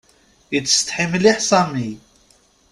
Ittsetḥi 0.57 1.05
mliḥ 1.11 1.37
Sami. 1.49 1.89